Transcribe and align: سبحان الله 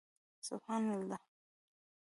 سبحان 0.47 0.89
الله 0.93 1.17